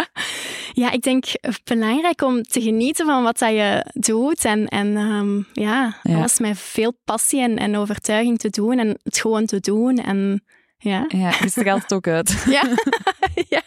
[0.77, 1.25] Ja, ik denk
[1.65, 4.45] belangrijk om te genieten van wat dat je doet.
[4.45, 8.99] En, en um, ja, alles met veel passie en, en over overtuiging te doen en
[9.03, 9.97] het gewoon te doen.
[9.97, 10.45] En,
[10.79, 11.05] ja.
[11.09, 12.45] ja, je straalt het ook uit.
[12.57, 12.63] ja.
[13.49, 13.63] ja.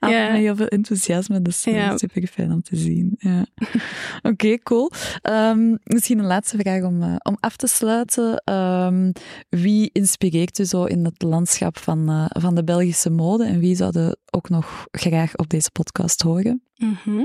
[0.00, 0.28] Ja.
[0.28, 1.96] met heel veel enthousiasme, dus eh, Ja.
[1.96, 3.14] super fijn om te zien.
[3.18, 3.46] Ja.
[4.30, 4.90] Oké, cool.
[5.22, 8.42] Ehm, misschien een laatste vraag om, eh, om af te sluiten.
[8.44, 9.12] Ehm,
[9.48, 13.76] wie inspireert u zo in het landschap van, eh, van de Belgische mode en wie
[13.76, 16.62] zouden ook nog graag op deze podcast horen?
[16.76, 17.24] Mhm.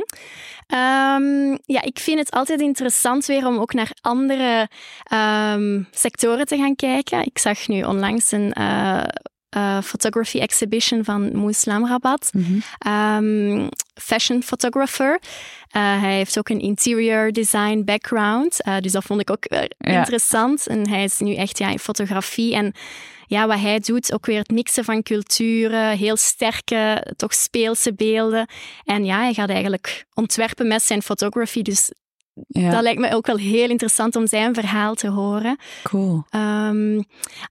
[0.67, 4.69] Ehm, ja, ik vind het altijd interessant weer om ook naar andere
[5.91, 7.25] sectoren te gaan kijken.
[7.25, 9.03] Ik zag nu onlangs een eh,
[9.53, 12.31] eh, photography exhibition van Moeslam Rabat.
[12.77, 15.19] Ehm, fashion photographer.
[15.69, 18.61] Eh, hij heeft ook een interior design background.
[18.63, 19.67] eh, dus dat vond ik ook Ja.
[19.77, 20.67] interessant.
[20.67, 22.55] En hij is nu echt ja, in fotografie.
[22.55, 22.73] En
[23.27, 28.47] ja, wat hij doet, ook weer het mixen van culturen, heel sterke, toch speelse beelden.
[28.83, 31.61] En ja, hij gaat eigenlijk ontwerpen met zijn photography.
[31.61, 31.91] Dus
[32.47, 35.57] Ja, dat lijkt me ook wel heel interessant om zijn verhaal te horen.
[35.83, 36.23] cool.
[36.29, 37.01] Ehm,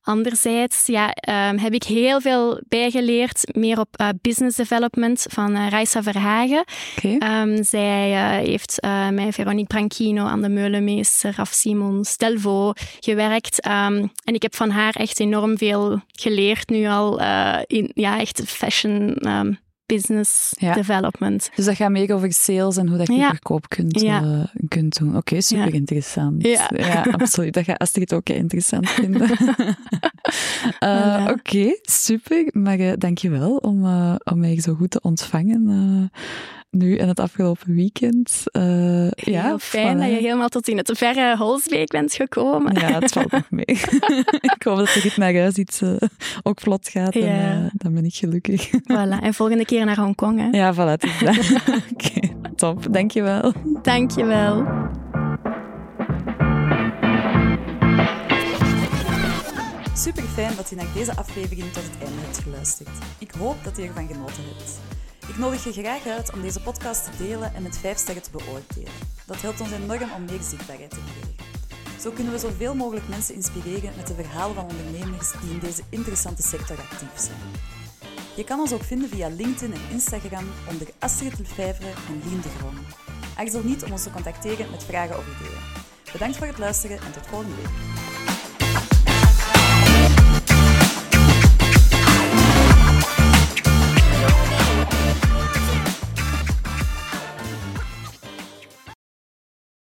[0.02, 5.68] anderzijds ja, ehm, heb ik heel veel bijgeleerd, meer op eh, business development van eh
[5.68, 6.64] Raisa Verhagen.
[6.96, 7.16] Oké.
[7.18, 8.80] Ehm, zij eh, heeft
[9.12, 13.60] met Veronique Branchino, Anne Meulemeester, Raf Simons, Delvaux gewerkt.
[13.60, 17.20] En ik heb van haar echt enorm veel geleerd nu al
[17.66, 19.16] in ja, echt fashion
[19.94, 20.74] business Ja.
[20.74, 21.50] development.
[21.54, 23.28] Dus dat gaat meer over sales en hoe dat je Ja.
[23.28, 24.22] verkoop kunt, Ja.
[24.22, 25.16] eh, kunt doen.
[25.16, 25.72] Oké, super Ja.
[25.72, 26.46] interessant.
[26.46, 27.02] Ja.
[27.18, 27.54] absoluut.
[27.54, 29.30] Dat gaat Astrid ook interessant vinden.
[30.78, 31.26] Eh.
[31.30, 32.48] Oké, super.
[32.52, 33.84] Maar uh, dankjewel om,
[34.24, 36.10] om mij zo goed te ontvangen.
[36.76, 38.42] Nu en het afgelopen weekend.
[38.52, 40.00] Uh, Heel ja, fijn voilà.
[40.00, 42.74] dat je helemaal tot in het verre Holsbeek bent gekomen.
[42.74, 43.64] Ja, het valt nog mee.
[44.56, 45.96] ik hoop dat er iets naar huis iets uh,
[46.42, 47.14] ook vlot gaat.
[47.14, 47.20] Ja.
[47.20, 48.68] En, uh, dan ben ik gelukkig.
[48.68, 50.38] Voilà, en volgende keer naar Hongkong.
[50.40, 50.58] Hè?
[50.58, 51.00] Ja, voilà.
[51.00, 51.62] het is dat.
[51.92, 52.92] Oké, top.
[52.92, 53.52] Dankjewel.
[53.82, 54.66] Dankjewel.
[59.94, 62.90] Super fijn dat je naar deze aflevering tot het einde hebt geluisterd.
[63.18, 64.91] Ik hoop dat je ervan genoten hebt.
[65.32, 68.30] Ik nodig je graag uit om deze podcast te delen en met 5 sterren te
[68.30, 68.92] beoordelen.
[69.26, 72.00] Dat helpt ons enorm om meer zichtbaarheid te krijgen.
[72.00, 75.82] Zo kunnen we zoveel mogelijk mensen inspireren met de verhalen van ondernemers die in deze
[75.88, 77.38] interessante sector actief zijn.
[78.36, 82.78] Je kan ons ook vinden via LinkedIn en Instagram onder Astrid en Lien de Groen.
[83.36, 85.62] Aarzel niet om ons te contacteren met vragen of ideeën.
[86.12, 88.11] Bedankt voor het luisteren en tot volgende week.